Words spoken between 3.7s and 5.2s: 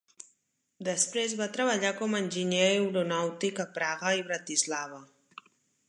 Praga i Bratislava.